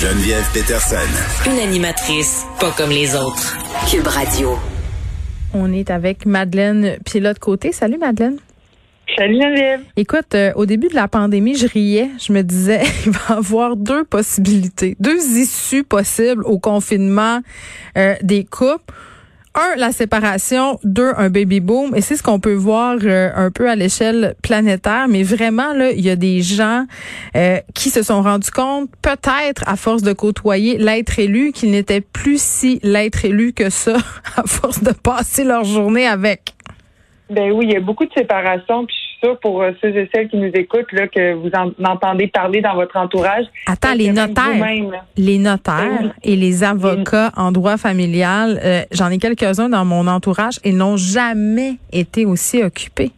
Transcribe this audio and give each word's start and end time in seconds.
Geneviève 0.00 0.50
Peterson. 0.54 0.96
Une 1.44 1.58
animatrice 1.58 2.46
pas 2.58 2.70
comme 2.70 2.88
les 2.88 3.14
autres. 3.14 3.58
Cube 3.90 4.06
Radio. 4.06 4.56
On 5.52 5.74
est 5.74 5.90
avec 5.90 6.24
Madeleine 6.24 6.96
Pilote-Côté. 7.04 7.70
Salut 7.70 7.98
Madeleine. 7.98 8.38
Salut 9.14 9.34
Geneviève. 9.34 9.82
Écoute, 9.98 10.34
euh, 10.34 10.52
au 10.56 10.64
début 10.64 10.88
de 10.88 10.94
la 10.94 11.06
pandémie, 11.06 11.54
je 11.54 11.66
riais. 11.66 12.08
Je 12.18 12.32
me 12.32 12.40
disais, 12.40 12.80
il 13.04 13.12
va 13.12 13.20
y 13.28 13.32
avoir 13.36 13.76
deux 13.76 14.04
possibilités, 14.04 14.96
deux 15.00 15.20
issues 15.36 15.84
possibles 15.84 16.46
au 16.46 16.58
confinement 16.58 17.40
euh, 17.98 18.14
des 18.22 18.44
couples 18.44 18.94
un, 19.54 19.76
la 19.76 19.92
séparation, 19.92 20.78
deux, 20.84 21.12
un 21.16 21.28
baby 21.28 21.60
boom. 21.60 21.94
Et 21.94 22.00
c'est 22.00 22.16
ce 22.16 22.22
qu'on 22.22 22.40
peut 22.40 22.54
voir 22.54 22.96
euh, 23.02 23.30
un 23.34 23.50
peu 23.50 23.68
à 23.68 23.74
l'échelle 23.74 24.34
planétaire. 24.42 25.06
Mais 25.08 25.22
vraiment, 25.22 25.72
là, 25.72 25.90
il 25.90 26.00
y 26.00 26.10
a 26.10 26.16
des 26.16 26.40
gens 26.42 26.84
euh, 27.36 27.58
qui 27.74 27.90
se 27.90 28.02
sont 28.02 28.22
rendus 28.22 28.50
compte, 28.50 28.90
peut-être 29.02 29.64
à 29.66 29.76
force 29.76 30.02
de 30.02 30.12
côtoyer 30.12 30.78
l'être 30.78 31.18
élu, 31.18 31.52
qu'il 31.52 31.70
n'était 31.70 32.00
plus 32.00 32.40
si 32.40 32.80
l'être 32.82 33.24
élu 33.24 33.52
que 33.52 33.70
ça, 33.70 33.96
à 34.36 34.42
force 34.46 34.82
de 34.82 34.92
passer 34.92 35.44
leur 35.44 35.64
journée 35.64 36.06
avec. 36.06 36.54
Ben 37.28 37.52
oui, 37.52 37.66
il 37.68 37.72
y 37.72 37.76
a 37.76 37.80
beaucoup 37.80 38.04
de 38.04 38.12
séparation. 38.16 38.86
Ça 39.20 39.28
pour 39.40 39.62
euh, 39.62 39.72
ceux 39.80 39.96
et 39.96 40.08
celles 40.12 40.28
qui 40.28 40.36
nous 40.36 40.50
écoutent, 40.54 40.92
là, 40.92 41.08
que 41.08 41.34
vous 41.34 41.50
en, 41.54 41.72
entendez 41.84 42.26
parler 42.26 42.60
dans 42.60 42.74
votre 42.74 42.96
entourage. 42.96 43.44
Attends, 43.66 43.94
les 43.94 44.12
notaires, 44.12 44.66
les 45.16 45.38
notaires 45.38 46.14
et 46.22 46.36
les 46.36 46.64
avocats 46.64 47.32
en 47.36 47.52
droit 47.52 47.76
familial, 47.76 48.60
euh, 48.64 48.82
j'en 48.92 49.08
ai 49.10 49.18
quelques-uns 49.18 49.68
dans 49.68 49.84
mon 49.84 50.06
entourage 50.06 50.58
et 50.64 50.72
n'ont 50.72 50.96
jamais 50.96 51.76
été 51.92 52.24
aussi 52.24 52.62
occupés. 52.62 53.12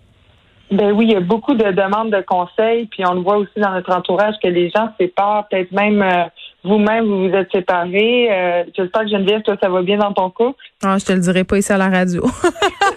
Ben 0.72 0.90
oui, 0.92 1.04
il 1.04 1.12
y 1.12 1.16
a 1.16 1.20
beaucoup 1.20 1.54
de 1.54 1.70
demandes 1.70 2.10
de 2.10 2.22
conseils, 2.26 2.86
puis 2.86 3.04
on 3.06 3.12
le 3.12 3.20
voit 3.20 3.36
aussi 3.36 3.58
dans 3.58 3.72
notre 3.72 3.94
entourage 3.94 4.34
que 4.42 4.48
les 4.48 4.70
gens 4.70 4.88
se 4.92 5.04
séparent, 5.04 5.46
peut-être 5.48 5.70
même 5.70 6.00
euh, 6.00 6.24
vous-même, 6.64 7.04
vous 7.04 7.28
vous 7.28 7.34
êtes 7.34 7.52
séparés. 7.52 8.28
Euh, 8.30 8.64
J'espère 8.74 9.02
que 9.02 9.08
Geneviève, 9.08 9.42
toi, 9.42 9.56
ça 9.62 9.68
va 9.68 9.82
bien 9.82 9.98
dans 9.98 10.14
ton 10.14 10.30
couple. 10.30 10.58
Ah, 10.82 10.96
je 10.98 11.04
te 11.04 11.12
le 11.12 11.18
dirai 11.18 11.44
pas 11.44 11.58
ici 11.58 11.72
à 11.72 11.76
la 11.76 11.90
radio. 11.90 12.22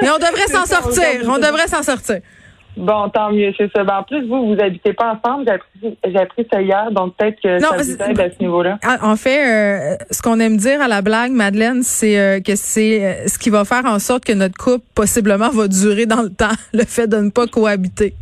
Mais 0.00 0.10
on 0.10 0.18
devrait 0.18 0.48
s'en 0.48 0.66
sortir. 0.66 1.28
On 1.28 1.38
devrait 1.38 1.68
s'en 1.68 1.82
sortir. 1.82 2.20
Bon, 2.76 3.10
tant 3.10 3.30
mieux, 3.32 3.52
c'est 3.58 3.70
ça. 3.72 3.84
Ben, 3.84 3.98
en 3.98 4.02
plus, 4.02 4.26
vous, 4.26 4.54
vous 4.54 4.60
habitez 4.60 4.94
pas 4.94 5.14
ensemble. 5.14 5.44
J'ai 5.82 6.16
appris, 6.16 6.46
ça 6.50 6.62
hier, 6.62 6.90
donc 6.90 7.14
peut-être 7.16 7.40
que 7.40 7.58
ça 7.58 7.76
vous 7.76 8.02
aide 8.02 8.20
à 8.20 8.30
ce 8.30 8.38
niveau-là. 8.40 8.78
En 9.02 9.16
fait, 9.16 9.92
euh, 9.92 9.96
ce 10.10 10.22
qu'on 10.22 10.40
aime 10.40 10.56
dire 10.56 10.80
à 10.80 10.88
la 10.88 11.02
blague, 11.02 11.32
Madeleine, 11.32 11.82
c'est 11.82 12.18
euh, 12.18 12.40
que 12.40 12.56
c'est 12.56 13.04
euh, 13.04 13.26
ce 13.26 13.38
qui 13.38 13.50
va 13.50 13.64
faire 13.64 13.84
en 13.84 13.98
sorte 13.98 14.24
que 14.24 14.32
notre 14.32 14.56
couple 14.56 14.84
possiblement 14.94 15.50
va 15.50 15.68
durer 15.68 16.06
dans 16.06 16.22
le 16.22 16.30
temps, 16.30 16.54
le 16.72 16.84
fait 16.84 17.06
de 17.06 17.16
ne 17.16 17.30
pas 17.30 17.46
cohabiter. 17.46 18.14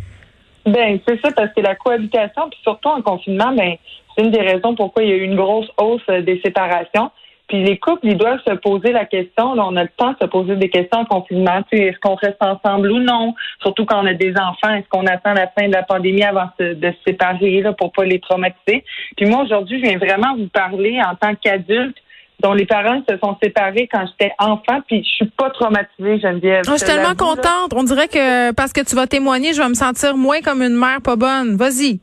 Ben, 0.67 0.99
c'est 1.07 1.21
ça, 1.21 1.31
parce 1.31 1.53
que 1.55 1.61
la 1.61 1.77
cohabitation, 1.77 2.49
puis 2.51 2.59
surtout 2.63 2.89
en 2.89 3.03
confinement, 3.03 3.55
ben, 3.55 3.75
c'est 4.17 4.25
une 4.25 4.33
des 4.33 4.41
raisons 4.41 4.75
pourquoi 4.75 5.05
il 5.05 5.11
y 5.11 5.13
a 5.13 5.17
eu 5.17 5.23
une 5.23 5.37
grosse 5.37 5.69
hausse 5.79 6.07
des 6.09 6.41
séparations. 6.45 7.11
Puis 7.51 7.65
les 7.65 7.79
couples, 7.79 8.07
ils 8.07 8.17
doivent 8.17 8.39
se 8.47 8.55
poser 8.55 8.93
la 8.93 9.05
question. 9.05 9.55
Là, 9.55 9.65
on 9.67 9.75
a 9.75 9.83
le 9.83 9.91
temps 9.97 10.13
de 10.13 10.17
se 10.23 10.27
poser 10.27 10.55
des 10.55 10.69
questions 10.69 11.01
en 11.01 11.05
confinement. 11.05 11.63
Tu 11.69 11.77
sais, 11.77 11.85
est-ce 11.87 11.99
qu'on 11.99 12.15
reste 12.15 12.41
ensemble 12.41 12.93
ou 12.93 13.01
non? 13.01 13.35
Surtout 13.61 13.85
quand 13.85 14.01
on 14.01 14.07
a 14.07 14.15
des 14.15 14.33
enfants, 14.37 14.73
est-ce 14.73 14.89
qu'on 14.89 15.05
attend 15.07 15.35
la 15.35 15.49
fin 15.49 15.67
de 15.67 15.73
la 15.73 15.83
pandémie 15.83 16.23
avant 16.23 16.49
de, 16.61 16.77
se 16.81 16.97
séparer 17.05 17.61
là, 17.61 17.73
pour 17.73 17.91
pas 17.91 18.05
les 18.05 18.21
traumatiser? 18.21 18.85
Puis 19.17 19.27
moi, 19.27 19.43
aujourd'hui, 19.43 19.81
je 19.81 19.89
viens 19.89 19.99
vraiment 19.99 20.37
vous 20.37 20.47
parler 20.47 21.01
en 21.05 21.17
tant 21.17 21.35
qu'adulte 21.35 21.97
dont 22.39 22.55
les 22.55 22.67
parents 22.67 23.03
se 23.09 23.19
sont 23.19 23.37
séparés 23.43 23.89
quand 23.93 24.07
j'étais 24.07 24.33
enfant, 24.39 24.81
puis 24.87 25.03
je 25.03 25.09
suis 25.09 25.31
pas 25.37 25.51
traumatisée, 25.51 26.21
Geneviève. 26.21 26.63
Oh, 26.69 26.73
je 26.73 26.77
suis 26.77 26.87
tellement 26.87 27.17
contente. 27.17 27.75
On 27.75 27.83
dirait 27.83 28.09
que 28.09 28.53
parce 28.53 28.73
que 28.73 28.81
tu 28.81 28.95
vas 28.95 29.09
témoigner, 29.09 29.53
je 29.55 29.61
vais 29.61 29.69
me 29.69 29.75
sentir 29.75 30.17
moins 30.17 30.41
comme 30.41 30.63
une 30.63 30.77
mère 30.77 31.03
pas 31.03 31.17
bonne. 31.17 31.57
Vas-y. 31.57 31.99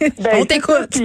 Ben, 0.00 0.10
on 0.40 0.44
t'écoute. 0.46 0.98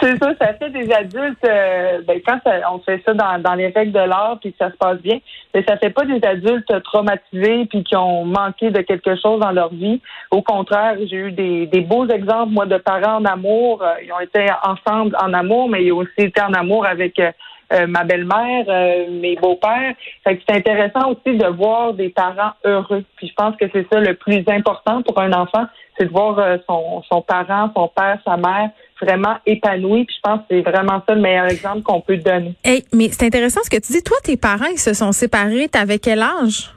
C'est 0.00 0.16
ça, 0.18 0.32
ça 0.40 0.54
fait 0.54 0.70
des 0.70 0.90
adultes. 0.92 1.44
Euh, 1.44 2.00
ben, 2.06 2.20
quand 2.26 2.38
on 2.72 2.78
fait 2.80 3.02
ça 3.04 3.12
dans, 3.12 3.54
les 3.54 3.68
règles 3.68 3.92
de 3.92 3.98
l'art, 3.98 4.38
puis 4.40 4.54
ça 4.58 4.70
se 4.70 4.76
passe 4.76 4.98
bien, 4.98 5.18
mais 5.54 5.64
ça 5.66 5.76
fait 5.76 5.90
pas 5.90 6.04
des 6.04 6.20
adultes 6.26 6.82
traumatisés 6.84 7.66
puis 7.66 7.84
qui 7.84 7.96
ont 7.96 8.24
manqué 8.24 8.70
de 8.70 8.80
quelque 8.80 9.16
chose 9.16 9.40
dans 9.40 9.52
leur 9.52 9.72
vie. 9.72 10.00
Au 10.30 10.42
contraire, 10.42 10.96
j'ai 11.06 11.16
eu 11.16 11.32
des, 11.32 11.80
beaux 11.80 12.06
exemples 12.06 12.52
moi 12.52 12.66
de 12.66 12.78
parents 12.78 13.18
en 13.18 13.24
amour. 13.24 13.82
Euh, 13.82 13.94
ils 14.02 14.12
ont 14.12 14.20
été 14.20 14.46
ensemble 14.62 15.16
en 15.20 15.32
amour, 15.32 15.68
mais 15.68 15.84
ils 15.84 15.92
ont 15.92 15.98
aussi 15.98 16.12
été 16.18 16.40
en 16.40 16.52
amour 16.52 16.86
avec 16.86 17.18
euh, 17.18 17.86
ma 17.86 18.04
belle-mère, 18.04 18.66
mes 19.10 19.36
beaux-pères. 19.36 19.94
c'est 20.24 20.50
intéressant 20.50 21.10
aussi 21.10 21.36
de 21.36 21.46
voir 21.46 21.94
des 21.94 22.08
parents 22.08 22.52
heureux. 22.64 23.04
Puis 23.16 23.28
je 23.28 23.34
pense 23.34 23.56
que 23.56 23.66
c'est 23.72 23.86
ça 23.92 24.00
le 24.00 24.14
plus 24.14 24.44
important 24.48 25.02
pour 25.02 25.20
un 25.20 25.32
enfant, 25.32 25.66
c'est 25.98 26.06
de 26.06 26.10
voir 26.10 26.38
son, 26.68 27.02
son 27.10 27.22
parent, 27.22 27.70
son 27.74 27.88
père, 27.88 28.18
sa 28.24 28.36
mère 28.36 28.70
vraiment 29.04 29.36
épanoui. 29.46 30.04
Puis 30.04 30.16
je 30.16 30.28
pense 30.28 30.40
que 30.40 30.46
c'est 30.50 30.62
vraiment 30.62 31.02
ça 31.06 31.14
le 31.14 31.20
meilleur 31.20 31.46
exemple 31.46 31.82
qu'on 31.82 32.00
peut 32.00 32.16
donner. 32.16 32.54
Hey, 32.64 32.84
mais 32.92 33.08
c'est 33.10 33.26
intéressant 33.26 33.60
ce 33.64 33.70
que 33.70 33.80
tu 33.80 33.92
dis. 33.92 34.02
Toi, 34.02 34.16
tes 34.22 34.36
parents, 34.36 34.70
ils 34.72 34.78
se 34.78 34.94
sont 34.94 35.12
séparés. 35.12 35.68
T'avais 35.68 35.98
quel 35.98 36.22
âge? 36.22 36.70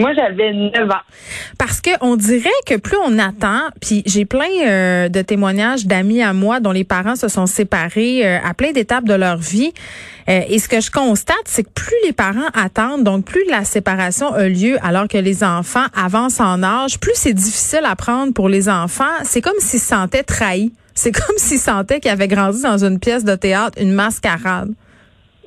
Moi, 0.00 0.12
j'avais 0.12 0.52
9 0.52 0.90
ans. 0.90 1.02
Parce 1.56 1.80
que 1.80 1.90
on 2.00 2.16
dirait 2.16 2.50
que 2.66 2.76
plus 2.76 2.96
on 3.04 3.16
attend, 3.18 3.60
puis 3.80 4.02
j'ai 4.06 4.24
plein 4.24 4.48
euh, 4.66 5.08
de 5.08 5.22
témoignages 5.22 5.86
d'amis 5.86 6.20
à 6.20 6.32
moi 6.32 6.58
dont 6.58 6.72
les 6.72 6.82
parents 6.82 7.14
se 7.14 7.28
sont 7.28 7.46
séparés 7.46 8.26
euh, 8.26 8.38
à 8.44 8.54
plein 8.54 8.72
d'étapes 8.72 9.04
de 9.04 9.14
leur 9.14 9.36
vie. 9.36 9.72
Euh, 10.28 10.40
et 10.48 10.58
ce 10.58 10.68
que 10.68 10.80
je 10.80 10.90
constate, 10.90 11.36
c'est 11.44 11.62
que 11.62 11.70
plus 11.70 11.94
les 12.04 12.12
parents 12.12 12.48
attendent, 12.54 13.04
donc 13.04 13.24
plus 13.24 13.44
la 13.48 13.64
séparation 13.64 14.32
a 14.34 14.48
lieu 14.48 14.78
alors 14.82 15.06
que 15.06 15.18
les 15.18 15.44
enfants 15.44 15.86
avancent 15.94 16.40
en 16.40 16.64
âge, 16.64 16.98
plus 16.98 17.14
c'est 17.14 17.34
difficile 17.34 17.82
à 17.84 17.94
prendre 17.94 18.32
pour 18.32 18.48
les 18.48 18.68
enfants. 18.68 19.04
C'est 19.22 19.42
comme 19.42 19.58
s'ils 19.60 19.78
se 19.78 19.86
sentaient 19.86 20.24
trahis. 20.24 20.72
C'est 20.94 21.12
comme 21.12 21.36
s'ils 21.36 21.58
sentaient 21.58 22.00
qu'ils 22.00 22.10
avaient 22.10 22.28
grandi 22.28 22.62
dans 22.62 22.84
une 22.84 22.98
pièce 22.98 23.24
de 23.24 23.34
théâtre, 23.34 23.78
une 23.80 23.92
mascarade. 23.92 24.70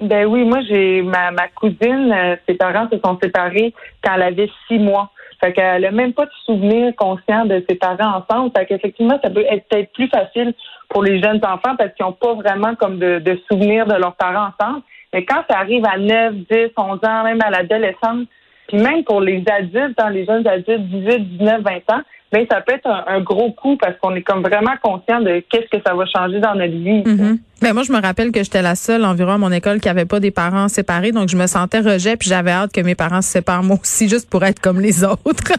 Ben 0.01 0.27
oui, 0.27 0.43
moi 0.43 0.59
j'ai 0.69 1.01
ma, 1.01 1.31
cousine, 1.55 2.13
euh, 2.13 2.35
ses 2.47 2.53
parents 2.53 2.87
se 2.91 2.99
sont 3.03 3.17
séparés 3.21 3.73
quand 4.03 4.13
elle 4.15 4.23
avait 4.23 4.49
six 4.67 4.77
mois. 4.77 5.09
Fait 5.39 5.53
qu'elle 5.53 5.85
a 5.85 5.91
même 5.91 6.13
pas 6.13 6.25
de 6.25 6.31
souvenir 6.45 6.95
conscient 6.95 7.45
de 7.45 7.63
ses 7.67 7.75
parents 7.75 8.21
ensemble. 8.21 8.51
Fait 8.55 8.65
qu'effectivement, 8.65 9.19
ça 9.23 9.29
peut 9.29 9.45
être 9.49 9.67
peut-être 9.69 9.91
plus 9.93 10.07
facile 10.07 10.53
pour 10.89 11.03
les 11.03 11.21
jeunes 11.21 11.39
enfants 11.43 11.75
parce 11.77 11.93
qu'ils 11.93 12.05
n'ont 12.05 12.13
pas 12.13 12.33
vraiment 12.33 12.75
comme 12.75 12.97
de, 12.97 13.19
de 13.19 13.39
souvenirs 13.49 13.85
de 13.85 13.95
leurs 13.95 14.15
parents 14.15 14.49
ensemble. 14.59 14.81
Mais 15.13 15.25
quand 15.25 15.43
ça 15.49 15.59
arrive 15.59 15.85
à 15.85 15.97
9, 15.97 16.33
10, 16.49 16.71
11 16.75 16.99
ans, 17.03 17.23
même 17.23 17.41
à 17.41 17.49
l'adolescence, 17.49 18.25
puis 18.67 18.77
même 18.77 19.03
pour 19.03 19.21
les 19.21 19.43
adultes, 19.47 19.99
hein, 19.99 20.09
les 20.09 20.25
jeunes 20.25 20.45
adultes, 20.47 20.81
18, 20.81 21.37
19, 21.37 21.61
20 21.61 21.95
ans, 21.95 22.01
ça 22.31 22.61
peut 22.61 22.73
être 22.73 22.87
un, 22.87 23.21
gros 23.21 23.51
coup 23.51 23.77
parce 23.77 23.97
qu'on 23.99 24.15
est 24.15 24.21
comme 24.21 24.41
vraiment 24.41 24.73
conscient 24.81 25.21
de 25.21 25.43
qu'est-ce 25.49 25.77
que 25.77 25.81
ça 25.85 25.93
va 25.93 26.05
changer 26.05 26.39
dans 26.39 26.55
notre 26.55 26.73
vie. 26.73 27.03
Mm 27.05 27.39
moi, 27.73 27.83
je 27.83 27.91
me 27.91 27.99
rappelle 27.99 28.31
que 28.31 28.43
j'étais 28.43 28.61
la 28.61 28.75
seule 28.75 29.03
environ 29.03 29.33
à 29.33 29.37
mon 29.37 29.51
école 29.51 29.79
qui 29.79 29.89
avait 29.89 30.05
pas 30.05 30.19
des 30.19 30.31
parents 30.31 30.67
séparés, 30.67 31.11
donc 31.11 31.27
je 31.27 31.35
me 31.35 31.47
sentais 31.47 31.79
rejet, 31.79 32.15
puis 32.15 32.29
j'avais 32.29 32.51
hâte 32.51 32.71
que 32.71 32.81
mes 32.81 32.95
parents 32.95 33.21
se 33.21 33.29
séparent 33.29 33.63
moi 33.63 33.77
aussi, 33.81 34.07
juste 34.07 34.29
pour 34.29 34.43
être 34.45 34.59
comme 34.59 34.79
les 34.79 35.03
autres. 35.03 35.23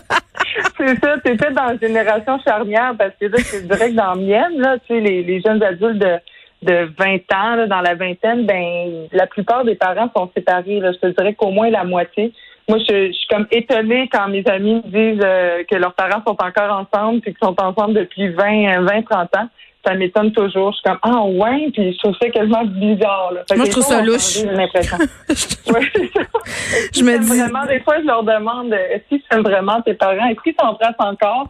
c'est 0.78 0.98
ça, 1.00 1.16
c'est 1.24 1.36
fait 1.42 1.52
dans 1.52 1.64
la 1.64 1.76
génération 1.76 2.38
charnière 2.46 2.94
parce 2.96 3.12
que 3.20 3.26
là, 3.26 3.38
c'est 3.38 3.66
direct 3.66 3.94
dans 3.94 4.14
la 4.14 4.16
mienne, 4.16 4.58
là, 4.58 4.76
tu 4.86 4.94
sais, 4.94 5.00
les, 5.00 5.22
les 5.22 5.40
jeunes 5.40 5.62
adultes 5.62 5.98
de 5.98 6.18
de 6.62 6.90
20 6.98 7.14
ans, 7.34 7.54
là, 7.54 7.66
dans 7.66 7.80
la 7.80 7.94
vingtaine, 7.94 8.44
ben 8.44 9.06
la 9.12 9.26
plupart 9.26 9.64
des 9.64 9.76
parents 9.76 10.10
sont 10.16 10.30
séparés. 10.36 10.80
Là. 10.80 10.92
Je 10.92 10.98
te 10.98 11.06
dirais 11.06 11.34
qu'au 11.34 11.50
moins 11.50 11.70
la 11.70 11.84
moitié 11.84 12.32
moi, 12.68 12.78
je, 12.78 13.12
suis 13.12 13.26
comme 13.28 13.46
étonnée 13.50 14.08
quand 14.12 14.28
mes 14.28 14.46
amis 14.46 14.74
me 14.74 14.82
disent 14.82 15.24
euh, 15.24 15.64
que 15.64 15.74
leurs 15.76 15.94
parents 15.94 16.22
sont 16.26 16.36
encore 16.38 16.86
ensemble 16.86 17.20
puis 17.20 17.34
qu'ils 17.34 17.46
sont 17.46 17.58
ensemble 17.60 17.94
depuis 17.94 18.28
20, 18.28 18.82
20, 18.82 19.02
30 19.02 19.36
ans. 19.36 19.48
Ça 19.86 19.94
m'étonne 19.94 20.32
toujours. 20.32 20.72
Je 20.72 20.76
suis 20.76 20.82
comme, 20.84 20.98
ah 21.02 21.22
ouais, 21.24 21.70
puis 21.72 21.92
je 21.92 21.98
trouve 21.98 22.14
ça 22.20 22.28
quasiment 22.28 22.64
bizarre. 22.64 23.32
Là. 23.32 23.44
Moi, 23.56 23.64
je 23.64 23.70
trouve 23.70 23.84
ça 23.84 24.02
louche. 24.02 24.40
J'ai 24.40 24.46
l'impression. 24.46 24.98
je 25.28 27.02
me 27.02 27.18
dis... 27.18 27.38
Vraiment, 27.38 27.64
des 27.64 27.80
fois, 27.80 28.00
je 28.00 28.06
leur 28.06 28.22
demande, 28.22 28.72
est-ce 28.72 29.08
qu'ils 29.08 29.22
sont 29.32 29.40
vraiment 29.40 29.80
tes 29.80 29.94
parents? 29.94 30.26
Est-ce 30.26 30.42
qu'ils 30.42 30.56
s'embrassent 30.60 30.94
encore? 30.98 31.48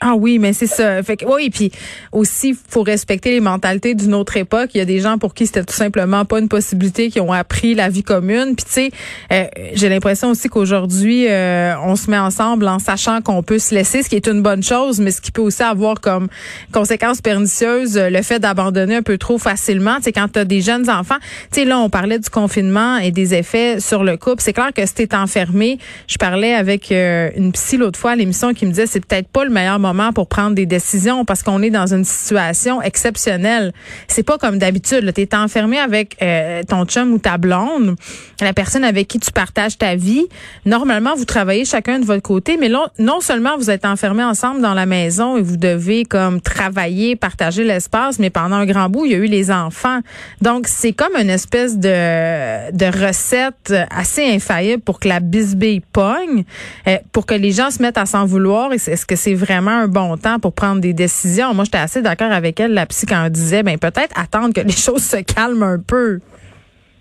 Ah 0.00 0.14
oui, 0.14 0.38
mais 0.38 0.52
c'est 0.52 0.68
ça. 0.68 1.02
Fait 1.02 1.16
que, 1.16 1.24
oui, 1.24 1.50
puis 1.50 1.72
aussi, 2.12 2.56
faut 2.68 2.84
respecter 2.84 3.32
les 3.32 3.40
mentalités 3.40 3.96
d'une 3.96 4.14
autre 4.14 4.36
époque. 4.36 4.70
Il 4.74 4.78
y 4.78 4.80
a 4.80 4.84
des 4.84 5.00
gens 5.00 5.18
pour 5.18 5.34
qui 5.34 5.44
c'était 5.46 5.64
tout 5.64 5.74
simplement 5.74 6.24
pas 6.24 6.38
une 6.38 6.48
possibilité, 6.48 7.10
qui 7.10 7.18
ont 7.18 7.32
appris 7.32 7.74
la 7.74 7.88
vie 7.88 8.04
commune. 8.04 8.54
Puis 8.54 8.64
tu 8.64 8.72
sais, 8.72 8.90
euh, 9.32 9.44
j'ai 9.74 9.88
l'impression 9.88 10.30
aussi 10.30 10.48
qu'aujourd'hui, 10.48 11.26
euh, 11.28 11.74
on 11.82 11.96
se 11.96 12.08
met 12.12 12.18
ensemble 12.18 12.68
en 12.68 12.78
sachant 12.78 13.22
qu'on 13.22 13.42
peut 13.42 13.58
se 13.58 13.74
laisser, 13.74 14.04
ce 14.04 14.08
qui 14.08 14.14
est 14.14 14.28
une 14.28 14.40
bonne 14.40 14.62
chose, 14.62 15.00
mais 15.00 15.10
ce 15.10 15.20
qui 15.20 15.32
peut 15.32 15.42
aussi 15.42 15.64
avoir 15.64 16.00
comme 16.00 16.28
conséquence 16.70 17.20
pernicieuse 17.20 17.98
le 17.98 18.22
fait 18.22 18.38
d'abandonner 18.38 18.96
un 18.96 19.02
peu 19.02 19.18
trop 19.18 19.38
facilement. 19.38 19.96
Tu 19.96 20.04
sais, 20.04 20.12
quand 20.12 20.28
tu 20.32 20.38
as 20.38 20.44
des 20.44 20.60
jeunes 20.60 20.88
enfants, 20.88 21.18
tu 21.52 21.60
sais, 21.60 21.64
là, 21.64 21.80
on 21.80 21.90
parlait 21.90 22.20
du 22.20 22.30
confinement 22.30 22.98
et 22.98 23.10
des 23.10 23.34
effets 23.34 23.80
sur 23.80 24.04
le 24.04 24.16
couple. 24.16 24.42
C'est 24.42 24.52
clair 24.52 24.72
que 24.72 24.86
si 24.86 24.94
t'es 24.94 25.14
enfermé, 25.16 25.78
je 26.06 26.18
parlais 26.18 26.54
avec 26.54 26.92
euh, 26.92 27.30
une 27.36 27.50
psy 27.50 27.76
l'autre 27.76 27.98
fois 27.98 28.12
à 28.12 28.16
l'émission 28.16 28.54
qui 28.54 28.64
me 28.64 28.70
disait 28.70 28.86
c'est 28.86 29.04
peut-être 29.04 29.28
pas 29.28 29.44
le 29.44 29.50
meilleur 29.50 29.80
moment 29.80 29.87
pour 30.14 30.28
prendre 30.28 30.54
des 30.54 30.66
décisions 30.66 31.24
parce 31.24 31.42
qu'on 31.42 31.62
est 31.62 31.70
dans 31.70 31.92
une 31.92 32.04
situation 32.04 32.82
exceptionnelle. 32.82 33.72
C'est 34.06 34.22
pas 34.22 34.38
comme 34.38 34.58
d'habitude. 34.58 35.10
Tu 35.14 35.22
es 35.22 35.34
enfermé 35.34 35.78
avec 35.78 36.16
euh, 36.20 36.62
ton 36.62 36.84
chum 36.84 37.12
ou 37.12 37.18
ta 37.18 37.38
blonde, 37.38 37.96
la 38.40 38.52
personne 38.52 38.84
avec 38.84 39.08
qui 39.08 39.18
tu 39.18 39.32
partages 39.32 39.78
ta 39.78 39.96
vie. 39.96 40.26
Normalement, 40.66 41.14
vous 41.16 41.24
travaillez 41.24 41.64
chacun 41.64 41.98
de 41.98 42.04
votre 42.04 42.22
côté, 42.22 42.56
mais 42.58 42.68
là, 42.68 42.90
non 42.98 43.20
seulement 43.20 43.56
vous 43.56 43.70
êtes 43.70 43.84
enfermés 43.84 44.24
ensemble 44.24 44.60
dans 44.60 44.74
la 44.74 44.86
maison 44.86 45.36
et 45.36 45.42
vous 45.42 45.56
devez 45.56 46.04
comme 46.04 46.40
travailler, 46.40 47.16
partager 47.16 47.64
l'espace, 47.64 48.18
mais 48.18 48.30
pendant 48.30 48.56
un 48.56 48.66
grand 48.66 48.88
bout, 48.88 49.06
il 49.06 49.12
y 49.12 49.14
a 49.14 49.18
eu 49.18 49.26
les 49.26 49.50
enfants. 49.50 50.00
Donc, 50.42 50.66
c'est 50.68 50.92
comme 50.92 51.16
une 51.16 51.30
espèce 51.30 51.78
de, 51.78 52.70
de 52.72 53.06
recette 53.06 53.72
assez 53.90 54.24
infaillible 54.24 54.82
pour 54.82 55.00
que 55.00 55.08
la 55.08 55.20
bisbille 55.20 55.80
pogne, 55.80 56.44
euh, 56.86 56.98
pour 57.12 57.24
que 57.24 57.34
les 57.34 57.52
gens 57.52 57.70
se 57.70 57.80
mettent 57.82 57.98
à 57.98 58.06
s'en 58.06 58.26
vouloir. 58.26 58.72
Est-ce 58.72 59.06
que 59.06 59.16
c'est 59.16 59.34
vraiment 59.34 59.77
un 59.78 59.88
bon 59.88 60.16
temps 60.16 60.38
pour 60.38 60.52
prendre 60.52 60.80
des 60.80 60.92
décisions. 60.92 61.54
Moi, 61.54 61.64
j'étais 61.64 61.78
assez 61.78 62.02
d'accord 62.02 62.32
avec 62.32 62.60
elle, 62.60 62.74
la 62.74 62.86
psy, 62.86 63.06
quand 63.06 63.24
elle 63.24 63.32
disait, 63.32 63.62
ben 63.62 63.78
peut-être 63.78 64.18
attendre 64.18 64.52
que 64.54 64.60
les 64.66 64.72
choses 64.72 65.02
se 65.02 65.18
calment 65.18 65.62
un 65.62 65.78
peu. 65.78 66.20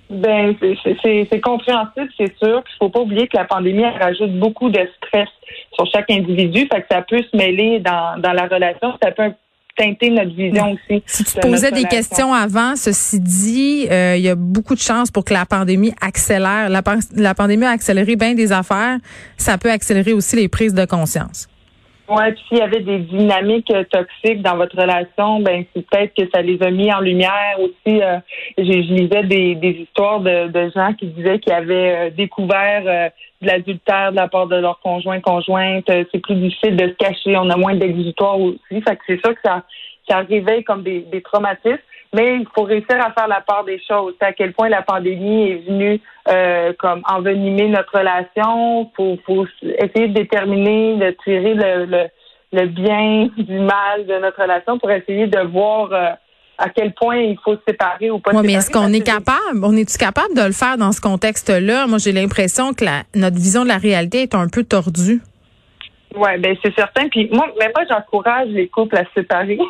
Ben, 0.09 0.55
c'est 1.01 1.41
compréhensible, 1.41 2.09
c'est 2.17 2.37
sûr. 2.37 2.63
Il 2.65 2.77
faut 2.79 2.89
pas 2.89 3.01
oublier 3.01 3.27
que 3.27 3.35
la 3.35 3.43
pandémie 3.43 3.85
rajoute 3.85 4.39
beaucoup 4.39 4.69
de 4.69 4.79
stress 4.97 5.27
sur 5.73 5.85
chaque 5.91 6.09
individu, 6.09 6.67
fait 6.71 6.81
que 6.81 6.87
ça 6.89 7.01
peut 7.01 7.21
se 7.21 7.35
mêler 7.35 7.79
dans, 7.79 8.19
dans 8.21 8.31
la 8.31 8.47
relation, 8.47 8.93
ça 9.03 9.11
peut 9.11 9.33
teinter 9.77 10.09
notre 10.09 10.33
vision 10.33 10.73
aussi. 10.73 11.03
Si 11.07 11.23
tu 11.23 11.33
te 11.33 11.39
posais 11.41 11.71
des 11.71 11.83
questions 11.83 12.33
avant, 12.33 12.75
ceci 12.75 13.19
dit, 13.19 13.87
euh, 13.91 14.15
il 14.17 14.23
y 14.23 14.29
a 14.29 14.35
beaucoup 14.35 14.75
de 14.75 14.79
chances 14.79 15.11
pour 15.11 15.23
que 15.23 15.33
la 15.33 15.45
pandémie 15.45 15.93
accélère. 16.01 16.69
La, 16.69 16.81
la 17.15 17.35
pandémie 17.35 17.65
a 17.65 17.71
accéléré 17.71 18.15
bien 18.15 18.33
des 18.33 18.51
affaires. 18.51 18.97
Ça 19.37 19.57
peut 19.57 19.71
accélérer 19.71 20.13
aussi 20.13 20.35
les 20.35 20.47
prises 20.47 20.73
de 20.73 20.85
conscience. 20.85 21.47
Oui, 22.09 22.31
puis 22.31 22.43
s'il 22.47 22.57
y 22.59 22.61
avait 22.61 22.79
des 22.79 22.99
dynamiques 22.99 23.69
euh, 23.71 23.83
toxiques 23.83 24.41
dans 24.41 24.55
votre 24.55 24.79
relation, 24.79 25.41
ben 25.41 25.65
c'est 25.75 25.85
peut-être 25.85 26.13
que 26.15 26.29
ça 26.33 26.41
les 26.41 26.61
a 26.63 26.71
mis 26.71 26.91
en 26.93 27.01
lumière 27.01 27.57
aussi. 27.59 28.01
Euh, 28.01 28.19
je, 28.57 28.63
lisais 28.63 29.23
des, 29.23 29.55
des 29.55 29.71
histoires 29.71 30.21
de, 30.21 30.47
de, 30.47 30.71
gens 30.73 30.93
qui 30.93 31.07
disaient 31.07 31.39
qu'ils 31.39 31.51
avaient 31.51 32.07
euh, 32.07 32.09
découvert 32.09 33.11
de 33.41 33.47
l'adultère 33.47 34.11
de 34.11 34.15
la 34.15 34.29
part 34.29 34.47
de 34.47 34.55
leur 34.55 34.79
conjoint 34.79 35.19
conjointe. 35.19 35.83
C'est 35.87 36.21
plus 36.21 36.35
difficile 36.35 36.77
de 36.77 36.87
se 36.87 36.93
cacher, 36.93 37.35
on 37.35 37.49
a 37.49 37.57
moins 37.57 37.75
d'exutoire 37.75 38.39
aussi. 38.39 38.59
Fait 38.69 38.95
que 38.95 39.01
c'est 39.05 39.19
ça 39.21 39.33
que 39.33 39.41
ça, 39.43 39.63
ça 40.09 40.19
réveille 40.19 40.63
comme 40.63 40.83
des, 40.83 41.01
des 41.01 41.21
traumatismes. 41.21 41.77
Mais 42.13 42.37
il 42.37 42.47
faut 42.55 42.63
réussir 42.63 42.95
à 42.99 43.11
faire 43.11 43.27
la 43.27 43.41
part 43.41 43.65
des 43.65 43.81
choses. 43.87 44.13
À 44.21 44.31
quel 44.31 44.53
point 44.53 44.69
la 44.69 44.81
pandémie 44.81 45.51
est 45.51 45.67
venue 45.67 46.01
euh, 46.29 46.73
comme 46.79 47.01
envenimer 47.09 47.67
notre 47.67 47.97
relation. 47.99 48.89
Faut, 48.95 49.17
faut 49.25 49.45
essayer 49.61 50.07
de 50.07 50.13
déterminer, 50.13 50.95
de 50.95 51.15
tirer 51.23 51.53
le, 51.53 51.85
le, 51.85 52.07
le, 52.53 52.65
bien 52.67 53.29
du 53.37 53.59
mal 53.59 54.05
de 54.05 54.19
notre 54.19 54.41
relation 54.41 54.79
pour 54.79 54.89
essayer 54.91 55.27
de 55.27 55.39
voir 55.39 55.91
euh, 55.91 56.11
à 56.57 56.69
quel 56.69 56.93
point 56.93 57.17
il 57.17 57.37
faut 57.43 57.55
se 57.55 57.61
séparer 57.67 58.09
ou 58.09 58.19
pas. 58.19 58.31
Oui, 58.33 58.41
mais 58.45 58.53
est-ce 58.53 58.71
qu'on 58.71 58.91
est 58.93 59.05
capable? 59.05 59.63
On 59.63 59.75
est-tu 59.75 59.97
capable 59.97 60.33
de 60.35 60.43
le 60.43 60.53
faire 60.53 60.77
dans 60.77 60.91
ce 60.91 61.01
contexte-là? 61.01 61.87
Moi, 61.87 61.97
j'ai 61.97 62.11
l'impression 62.13 62.73
que 62.73 62.85
la, 62.85 63.03
notre 63.15 63.35
vision 63.35 63.63
de 63.63 63.67
la 63.67 63.77
réalité 63.77 64.23
est 64.23 64.35
un 64.35 64.47
peu 64.47 64.63
tordue. 64.63 65.21
Oui, 66.15 66.29
ben 66.39 66.55
c'est 66.63 66.73
certain. 66.73 67.09
Puis 67.09 67.29
moi, 67.31 67.47
mais 67.59 67.71
moi, 67.75 67.85
j'encourage 67.89 68.47
les 68.49 68.67
couples 68.67 68.97
à 68.97 69.03
se 69.03 69.09
séparer. 69.15 69.57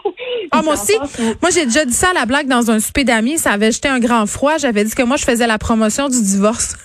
Ah, 0.52 0.62
moi 0.62 0.74
aussi. 0.76 0.94
Moi, 1.42 1.52
j'ai 1.54 1.66
déjà 1.66 1.84
dit 1.84 1.94
ça 1.94 2.12
à 2.12 2.14
la 2.14 2.26
blague 2.26 2.48
dans 2.48 2.72
un 2.72 2.80
souper 2.80 3.04
d'amis. 3.04 3.38
Ça 3.38 3.52
avait 3.52 3.72
jeté 3.72 3.90
un 3.90 4.00
grand 4.00 4.26
froid. 4.28 4.58
J'avais 4.58 4.84
dit 4.84 4.96
que 4.96 5.04
moi, 5.04 5.18
je 5.18 5.26
faisais 5.26 5.46
la 5.46 5.58
promotion 5.58 6.08
du 6.08 6.22
divorce. 6.22 6.76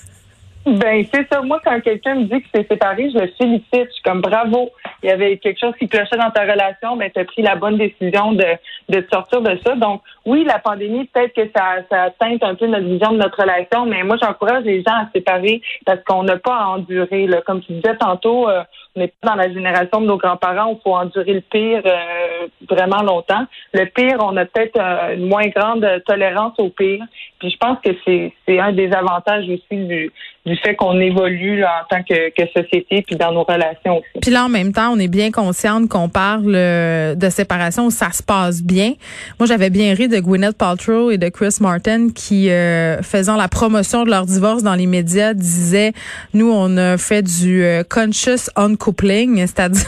Ben, 0.64 1.04
c'est 1.12 1.26
ça. 1.30 1.40
Moi, 1.42 1.60
quand 1.64 1.80
quelqu'un 1.80 2.14
me 2.14 2.24
dit 2.24 2.40
que 2.40 2.48
c'est 2.54 2.68
séparé, 2.68 3.10
je 3.10 3.18
le 3.18 3.26
félicite. 3.36 3.66
Je 3.72 3.90
suis 3.90 4.02
comme 4.02 4.20
bravo. 4.20 4.70
Il 5.02 5.08
y 5.08 5.12
avait 5.12 5.36
quelque 5.38 5.58
chose 5.58 5.74
qui 5.78 5.88
clochait 5.88 6.16
dans 6.16 6.30
ta 6.30 6.42
relation, 6.42 6.96
ben, 6.96 7.10
tu 7.12 7.20
as 7.20 7.24
pris 7.24 7.42
la 7.42 7.56
bonne 7.56 7.78
décision 7.78 8.32
de, 8.32 8.44
de 8.88 9.06
sortir 9.12 9.42
de 9.42 9.58
ça. 9.64 9.74
Donc, 9.74 10.02
oui, 10.24 10.44
la 10.44 10.60
pandémie, 10.60 11.06
peut-être 11.06 11.34
que 11.34 11.50
ça, 11.54 11.78
ça 11.90 12.10
teinte 12.18 12.44
un 12.44 12.54
peu 12.54 12.66
notre 12.66 12.86
vision 12.86 13.10
de 13.12 13.16
notre 13.16 13.40
relation, 13.40 13.86
mais 13.86 14.04
moi, 14.04 14.16
j'encourage 14.22 14.62
les 14.64 14.82
gens 14.82 14.94
à 14.94 15.06
se 15.06 15.12
séparer 15.18 15.60
parce 15.84 16.02
qu'on 16.04 16.22
n'a 16.22 16.36
pas 16.36 16.54
à 16.54 16.66
endurer. 16.68 17.26
Là. 17.26 17.40
Comme 17.42 17.60
tu 17.62 17.72
disais 17.72 17.96
tantôt, 17.96 18.48
euh, 18.48 18.62
on 18.94 19.00
n'est 19.00 19.08
pas 19.08 19.30
dans 19.30 19.34
la 19.34 19.48
génération 19.48 20.00
de 20.00 20.06
nos 20.06 20.16
grands-parents 20.18 20.70
où 20.70 20.76
il 20.76 20.82
faut 20.82 20.94
endurer 20.94 21.34
le 21.34 21.40
pire 21.40 21.82
euh, 21.84 22.46
vraiment 22.68 23.02
longtemps. 23.02 23.46
Le 23.72 23.86
pire, 23.86 24.18
on 24.20 24.36
a 24.36 24.44
peut-être 24.44 24.78
euh, 24.78 25.14
une 25.16 25.28
moins 25.28 25.48
grande 25.48 25.86
tolérance 26.06 26.54
au 26.58 26.68
pire. 26.68 27.02
Puis 27.42 27.50
je 27.50 27.56
pense 27.56 27.78
que 27.84 27.90
c'est, 28.06 28.60
un 28.60 28.72
des 28.72 28.92
avantages 28.92 29.46
aussi 29.48 29.84
du, 29.84 30.12
du 30.46 30.56
fait 30.58 30.76
qu'on 30.76 31.00
évolue 31.00 31.64
en 31.64 31.84
tant 31.90 32.04
que, 32.04 32.30
que, 32.30 32.46
société 32.54 33.02
puis 33.04 33.16
dans 33.16 33.32
nos 33.32 33.42
relations 33.42 33.98
aussi. 33.98 34.20
Puis 34.20 34.30
là, 34.30 34.44
en 34.44 34.48
même 34.48 34.72
temps, 34.72 34.92
on 34.92 34.98
est 35.00 35.08
bien 35.08 35.32
consciente 35.32 35.88
qu'on 35.88 36.08
parle 36.08 36.54
euh, 36.54 37.16
de 37.16 37.28
séparation 37.30 37.86
où 37.86 37.90
ça 37.90 38.12
se 38.12 38.22
passe 38.22 38.62
bien. 38.62 38.92
Moi, 39.40 39.48
j'avais 39.48 39.70
bien 39.70 39.92
ri 39.92 40.06
de 40.06 40.20
Gwyneth 40.20 40.56
Paltrow 40.56 41.10
et 41.10 41.18
de 41.18 41.28
Chris 41.30 41.56
Martin 41.60 42.10
qui, 42.14 42.48
euh, 42.48 43.02
faisant 43.02 43.36
la 43.36 43.48
promotion 43.48 44.04
de 44.04 44.10
leur 44.10 44.24
divorce 44.24 44.62
dans 44.62 44.76
les 44.76 44.86
médias, 44.86 45.34
disaient, 45.34 45.92
nous, 46.32 46.52
on 46.52 46.76
a 46.76 46.96
fait 46.96 47.22
du 47.22 47.64
euh, 47.64 47.82
conscious 47.82 48.50
uncoupling, 48.54 49.38
c'est-à-dire 49.48 49.82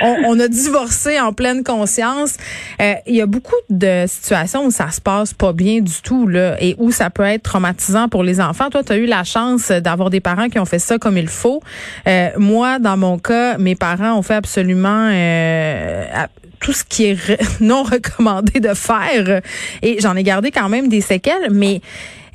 on, 0.00 0.16
on, 0.28 0.40
a 0.40 0.48
divorcé 0.48 1.20
en 1.20 1.34
pleine 1.34 1.64
conscience. 1.64 2.38
Il 2.80 3.14
y 3.14 3.20
a 3.20 3.26
beaucoup 3.26 3.54
de 3.68 4.04
situations 4.06 4.64
où 4.64 4.70
ça 4.70 4.90
se 4.90 5.02
passe 5.02 5.34
pas 5.34 5.52
bien 5.52 5.80
du 5.80 6.00
tout 6.02 6.26
là 6.26 6.45
et 6.60 6.74
où 6.78 6.90
ça 6.90 7.10
peut 7.10 7.22
être 7.22 7.42
traumatisant 7.42 8.08
pour 8.08 8.22
les 8.22 8.40
enfants. 8.40 8.70
Toi, 8.70 8.82
tu 8.82 8.92
as 8.92 8.96
eu 8.96 9.06
la 9.06 9.24
chance 9.24 9.70
d'avoir 9.70 10.10
des 10.10 10.20
parents 10.20 10.48
qui 10.48 10.58
ont 10.58 10.64
fait 10.64 10.78
ça 10.78 10.98
comme 10.98 11.18
il 11.18 11.28
faut. 11.28 11.62
Euh, 12.06 12.30
moi, 12.36 12.78
dans 12.78 12.96
mon 12.96 13.18
cas, 13.18 13.58
mes 13.58 13.74
parents 13.74 14.14
ont 14.18 14.22
fait 14.22 14.34
absolument 14.34 15.08
euh, 15.10 16.04
tout 16.60 16.72
ce 16.72 16.84
qui 16.84 17.06
est 17.06 17.40
non 17.60 17.82
recommandé 17.82 18.60
de 18.60 18.74
faire 18.74 19.40
et 19.82 19.98
j'en 20.00 20.16
ai 20.16 20.22
gardé 20.22 20.50
quand 20.50 20.68
même 20.68 20.88
des 20.88 21.00
séquelles, 21.00 21.50
mais 21.50 21.80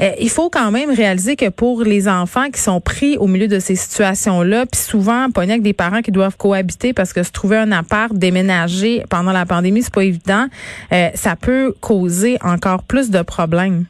euh, 0.02 0.12
il 0.20 0.30
faut 0.30 0.50
quand 0.50 0.72
même 0.72 0.90
réaliser 0.90 1.36
que 1.36 1.50
pour 1.50 1.84
les 1.84 2.08
enfants 2.08 2.50
qui 2.50 2.60
sont 2.60 2.82
pris 2.82 3.18
au 3.18 3.28
milieu 3.28 3.48
de 3.48 3.60
ces 3.60 3.76
situations-là, 3.76 4.66
puis 4.66 4.82
souvent 4.82 5.30
pogné 5.30 5.52
avec 5.52 5.64
des 5.64 5.74
parents 5.74 6.02
qui 6.02 6.12
doivent 6.12 6.38
cohabiter 6.38 6.94
parce 6.94 7.14
que 7.14 7.22
se 7.24 7.32
trouver 7.32 7.58
un 7.58 7.72
appart, 7.72 8.14
déménager 8.14 9.04
pendant 9.10 9.32
la 9.32 9.46
pandémie, 9.46 9.84
c'est 9.84 9.94
pas 9.94 10.04
évident, 10.04 10.48
ça 10.90 11.36
peut 11.40 11.76
causer 11.82 12.38
encore 12.42 12.84
plus 12.84 13.12
de 13.12 13.22
problèmes. 13.22 13.86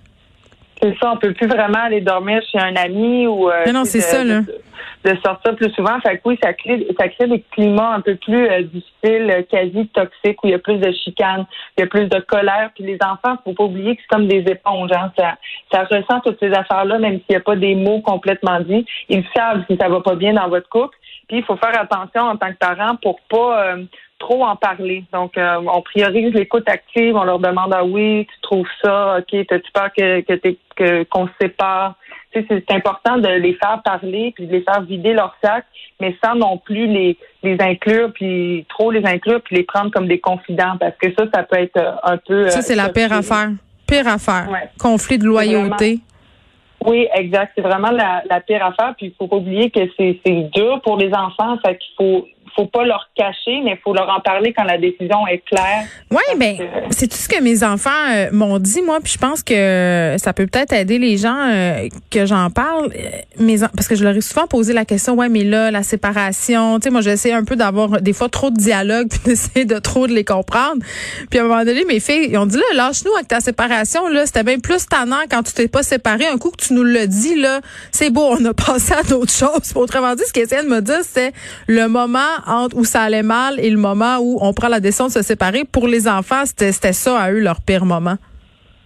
C'est 0.81 0.97
ça, 0.99 1.11
on 1.13 1.17
peut 1.17 1.33
plus 1.33 1.47
vraiment 1.47 1.83
aller 1.83 2.01
dormir 2.01 2.41
chez 2.51 2.57
un 2.57 2.75
ami 2.75 3.27
ou 3.27 3.49
euh, 3.49 3.71
non, 3.71 3.85
c'est 3.85 4.01
ça, 4.01 4.23
là. 4.23 4.41
De, 5.03 5.15
sortir 5.23 5.55
plus 5.55 5.71
souvent. 5.71 5.99
Fait 6.01 6.17
que 6.17 6.21
oui, 6.25 6.39
ça 6.41 6.53
crée, 6.53 6.87
ça 6.99 7.07
crée 7.07 7.27
des 7.27 7.43
climats 7.51 7.93
un 7.95 8.01
peu 8.01 8.15
plus 8.15 8.47
euh, 8.47 8.61
difficiles, 8.61 9.31
euh, 9.31 9.41
quasi 9.49 9.87
toxiques, 9.87 10.43
où 10.43 10.47
il 10.47 10.51
y 10.51 10.53
a 10.53 10.59
plus 10.59 10.77
de 10.77 10.91
chicanes, 10.91 11.45
il 11.77 11.81
y 11.81 11.83
a 11.83 11.87
plus 11.87 12.07
de 12.07 12.19
colère. 12.19 12.71
Puis 12.75 12.83
les 12.83 12.97
enfants, 13.01 13.37
faut 13.43 13.53
pas 13.53 13.63
oublier 13.63 13.95
que 13.95 14.01
c'est 14.01 14.15
comme 14.15 14.27
des 14.27 14.43
éponges. 14.47 14.91
Hein. 14.91 15.11
Ça, 15.17 15.37
ça 15.71 15.83
ressent 15.83 16.19
toutes 16.23 16.39
ces 16.39 16.51
affaires-là, 16.51 16.99
même 16.99 17.15
s'il 17.15 17.31
n'y 17.31 17.35
a 17.35 17.41
pas 17.41 17.55
des 17.55 17.75
mots 17.75 18.01
complètement 18.01 18.59
dits. 18.59 18.85
Ils 19.09 19.25
savent 19.35 19.63
si 19.69 19.77
ça 19.77 19.89
va 19.89 20.01
pas 20.01 20.15
bien 20.15 20.33
dans 20.33 20.49
votre 20.49 20.69
couple. 20.69 20.97
Puis 21.27 21.39
il 21.39 21.43
faut 21.45 21.57
faire 21.57 21.79
attention 21.79 22.23
en 22.23 22.37
tant 22.37 22.51
que 22.51 22.57
parent 22.57 22.95
pour 23.01 23.19
pas 23.29 23.65
euh, 23.65 23.83
trop 24.21 24.45
en 24.45 24.55
parler. 24.55 25.03
Donc, 25.11 25.37
euh, 25.37 25.55
on 25.67 25.81
priorise 25.81 26.33
l'écoute 26.33 26.69
active. 26.69 27.15
On 27.15 27.23
leur 27.23 27.39
demande 27.39 27.73
ah 27.73 27.83
oui, 27.83 28.25
tu 28.25 28.41
trouves 28.41 28.67
ça, 28.83 29.17
ok, 29.17 29.45
t'as-tu 29.47 29.71
peur 29.73 29.89
que 29.97 30.21
que 30.75 31.03
qu'on 31.03 31.27
se 31.27 31.33
sépare? 31.41 31.95
Tu 32.31 32.39
sais, 32.39 32.45
c'est 32.49 32.71
important 32.71 33.17
de 33.17 33.27
les 33.27 33.53
faire 33.55 33.81
parler 33.83 34.31
puis 34.33 34.47
de 34.47 34.51
les 34.53 34.61
faire 34.61 34.81
vider 34.83 35.13
leur 35.13 35.35
sac, 35.43 35.65
mais 35.99 36.15
sans 36.23 36.35
non 36.35 36.57
plus 36.57 36.87
les 36.87 37.17
les 37.43 37.57
inclure 37.59 38.13
puis 38.13 38.65
trop 38.69 38.91
les 38.91 39.05
inclure 39.05 39.41
puis 39.41 39.57
les 39.57 39.63
prendre 39.63 39.91
comme 39.91 40.07
des 40.07 40.19
confidents 40.19 40.77
parce 40.79 40.95
que 40.97 41.09
ça, 41.17 41.25
ça 41.33 41.43
peut 41.43 41.59
être 41.59 41.77
euh, 41.77 41.91
un 42.03 42.17
peu. 42.17 42.49
Ça 42.49 42.61
c'est 42.61 42.75
la 42.75 42.89
pire 42.89 43.11
affaire. 43.11 43.49
Pire 43.87 44.07
affaire. 44.07 44.47
Conflit 44.79 45.17
de 45.17 45.25
loyauté. 45.25 45.99
Oui, 46.85 47.07
exact. 47.13 47.51
C'est 47.55 47.61
vraiment 47.61 47.91
la, 47.91 48.23
la, 48.27 48.39
pire 48.39 48.65
affaire. 48.65 48.95
Puis 48.97 49.07
il 49.07 49.13
faut 49.17 49.27
pas 49.27 49.35
oublier 49.35 49.69
que 49.69 49.81
c'est 49.97 50.49
dur 50.53 50.81
pour 50.83 50.97
les 50.97 51.13
enfants. 51.13 51.57
Fait 51.63 51.77
qu'il 51.77 51.93
faut 51.95 52.27
faut 52.55 52.65
pas 52.65 52.83
leur 52.83 53.09
cacher, 53.15 53.61
mais 53.63 53.71
il 53.71 53.79
faut 53.83 53.93
leur 53.93 54.09
en 54.09 54.19
parler 54.19 54.53
quand 54.53 54.63
la 54.63 54.77
décision 54.77 55.25
est 55.27 55.39
claire. 55.39 55.85
Oui, 56.09 56.23
ben 56.37 56.57
c'est 56.89 57.07
tout 57.07 57.17
ce 57.17 57.27
que 57.27 57.41
mes 57.41 57.63
enfants 57.63 57.89
euh, 58.11 58.29
m'ont 58.31 58.59
dit 58.59 58.81
moi, 58.81 58.99
puis 59.01 59.13
je 59.13 59.17
pense 59.17 59.43
que 59.43 60.15
ça 60.17 60.33
peut 60.33 60.47
peut-être 60.47 60.73
aider 60.73 60.97
les 60.97 61.17
gens 61.17 61.49
euh, 61.49 61.87
que 62.09 62.25
j'en 62.25 62.49
parle. 62.49 62.91
Euh, 62.95 63.09
mes 63.39 63.59
parce 63.59 63.87
que 63.87 63.95
je 63.95 64.03
leur 64.03 64.15
ai 64.15 64.21
souvent 64.21 64.47
posé 64.47 64.73
la 64.73 64.85
question, 64.85 65.15
ouais, 65.15 65.29
mais 65.29 65.43
là 65.43 65.71
la 65.71 65.83
séparation, 65.83 66.79
tu 66.79 66.85
sais, 66.85 66.89
moi 66.89 67.01
j'essaie 67.01 67.33
un 67.33 67.43
peu 67.43 67.55
d'avoir 67.55 68.01
des 68.01 68.13
fois 68.13 68.29
trop 68.29 68.49
de 68.49 68.57
dialogue 68.57 69.09
puis 69.11 69.19
d'essayer 69.25 69.65
de 69.65 69.79
trop 69.79 70.07
de 70.07 70.13
les 70.13 70.25
comprendre. 70.25 70.83
Puis 71.29 71.39
à 71.39 71.43
un 71.43 71.47
moment 71.47 71.63
donné, 71.63 71.85
mes 71.85 71.99
filles, 71.99 72.27
ils 72.29 72.37
ont 72.37 72.45
dit 72.45 72.57
là, 72.57 72.63
lâche-nous 72.75 73.13
avec 73.15 73.27
ta 73.27 73.39
séparation 73.39 74.07
là, 74.09 74.25
c'était 74.25 74.43
bien 74.43 74.59
plus 74.59 74.85
tannant 74.85 75.21
quand 75.29 75.43
tu 75.43 75.53
t'es 75.53 75.67
pas 75.67 75.83
séparé. 75.83 76.27
Un 76.27 76.37
coup 76.37 76.51
que 76.51 76.63
tu 76.63 76.73
nous 76.73 76.83
l'as 76.83 77.07
dit 77.07 77.35
là, 77.35 77.61
c'est 77.91 78.09
beau, 78.09 78.35
on 78.39 78.45
a 78.45 78.53
passé 78.71 78.93
à 78.93 79.03
d'autres 79.03 79.33
choses. 79.33 79.71
autrement 79.75 80.15
dit, 80.15 80.23
ce 80.25 80.33
qu'ils 80.33 80.43
essayaient 80.43 80.63
de 80.63 80.69
me 80.69 80.81
dire, 80.81 81.01
c'est 81.03 81.33
le 81.67 81.87
moment 81.87 82.19
entre 82.47 82.77
où 82.77 82.83
ça 82.83 83.01
allait 83.01 83.23
mal 83.23 83.59
et 83.59 83.69
le 83.69 83.77
moment 83.77 84.17
où 84.19 84.39
on 84.41 84.53
prend 84.53 84.67
la 84.67 84.79
décision 84.79 85.07
de 85.07 85.11
se 85.11 85.21
séparer. 85.21 85.63
Pour 85.63 85.87
les 85.87 86.07
enfants, 86.07 86.43
c'était 86.45 86.93
ça 86.93 87.19
à 87.19 87.31
eux 87.31 87.39
leur 87.39 87.61
pire 87.61 87.85
moment. 87.85 88.15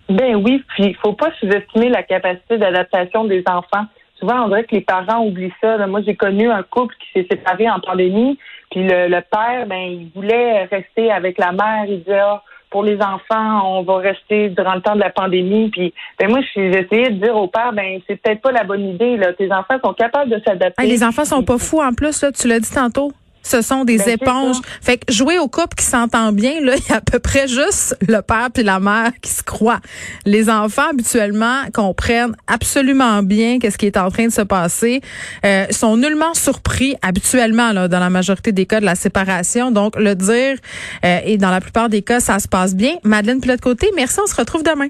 Ben 0.09 0.35
oui, 0.35 0.63
puis 0.69 0.85
il 0.85 0.95
faut 0.95 1.13
pas 1.13 1.31
sous-estimer 1.39 1.89
la 1.89 2.03
capacité 2.03 2.57
d'adaptation 2.57 3.25
des 3.25 3.43
enfants. 3.47 3.85
Souvent, 4.19 4.45
on 4.45 4.47
dirait 4.49 4.63
que 4.63 4.75
les 4.75 4.81
parents 4.81 5.25
oublient 5.25 5.53
ça. 5.61 5.85
Moi, 5.87 6.01
j'ai 6.05 6.15
connu 6.15 6.49
un 6.49 6.63
couple 6.63 6.93
qui 6.99 7.19
s'est 7.19 7.27
séparé 7.29 7.69
en 7.69 7.79
pandémie, 7.79 8.37
puis 8.71 8.83
le, 8.83 9.21
père, 9.21 9.65
ben, 9.67 9.75
il 9.75 10.11
voulait 10.15 10.65
rester 10.65 11.11
avec 11.11 11.37
la 11.37 11.51
mère. 11.51 11.85
Il 11.87 11.99
disait, 11.99 12.19
ah, 12.19 12.41
pour 12.69 12.83
les 12.83 12.97
enfants, 12.97 13.77
on 13.77 13.83
va 13.83 13.97
rester 13.97 14.49
durant 14.49 14.75
le 14.75 14.81
temps 14.81 14.95
de 14.95 14.99
la 14.99 15.09
pandémie. 15.09 15.69
Puis, 15.69 15.93
ben 16.19 16.29
moi, 16.29 16.39
j'ai 16.53 16.69
essayé 16.69 17.09
de 17.09 17.23
dire 17.23 17.35
au 17.35 17.47
père, 17.47 17.71
ben 17.73 17.99
c'est 18.05 18.17
peut-être 18.17 18.41
pas 18.41 18.51
la 18.51 18.63
bonne 18.63 18.89
idée. 18.89 19.17
Là. 19.17 19.33
Tes 19.33 19.51
enfants 19.51 19.77
sont 19.83 19.93
capables 19.93 20.29
de 20.29 20.41
s'adapter. 20.45 20.85
les 20.85 21.03
enfants 21.03 21.25
sont 21.25 21.43
pas 21.43 21.57
fous 21.57 21.81
en 21.81 21.93
plus. 21.93 22.21
Là, 22.21 22.31
tu 22.31 22.47
l'as 22.47 22.59
dit 22.59 22.71
tantôt 22.71 23.11
ce 23.45 23.61
sont 23.61 23.85
des 23.85 23.97
ben, 23.97 24.09
éponges. 24.09 24.57
Fait 24.81 24.97
que 24.97 25.13
jouer 25.13 25.37
au 25.37 25.47
couple 25.47 25.75
qui 25.77 25.85
s'entend 25.85 26.31
bien, 26.31 26.59
là, 26.61 26.75
il 26.77 26.89
y 26.89 26.91
a 26.91 26.97
à 26.97 27.01
peu 27.01 27.19
près 27.19 27.47
juste 27.47 27.95
le 28.01 28.21
père 28.21 28.49
puis 28.53 28.63
la 28.63 28.79
mère 28.79 29.11
qui 29.21 29.31
se 29.31 29.43
croient. 29.43 29.81
Les 30.25 30.49
enfants, 30.49 30.89
habituellement, 30.89 31.61
comprennent 31.73 32.35
absolument 32.47 33.21
bien 33.23 33.59
qu'est-ce 33.59 33.77
qui 33.77 33.85
est 33.85 33.97
en 33.97 34.09
train 34.09 34.27
de 34.27 34.31
se 34.31 34.41
passer, 34.41 35.01
euh, 35.45 35.65
sont 35.69 35.95
nullement 35.95 36.33
surpris, 36.33 36.95
habituellement, 37.01 37.71
là, 37.71 37.87
dans 37.87 37.99
la 37.99 38.09
majorité 38.09 38.51
des 38.51 38.65
cas 38.65 38.79
de 38.79 38.85
la 38.85 38.95
séparation. 38.95 39.71
Donc, 39.71 39.95
le 39.97 40.15
dire, 40.15 40.57
euh, 41.05 41.19
et 41.23 41.37
dans 41.37 41.51
la 41.51 41.61
plupart 41.61 41.89
des 41.89 42.01
cas, 42.01 42.19
ça 42.19 42.39
se 42.39 42.47
passe 42.47 42.75
bien. 42.75 42.95
Madeleine, 43.03 43.39
puis 43.39 43.49
l'autre 43.49 43.63
côté, 43.63 43.87
merci, 43.95 44.19
on 44.23 44.27
se 44.27 44.35
retrouve 44.35 44.63
demain. 44.63 44.87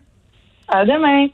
À 0.70 0.86
demain. 0.86 1.28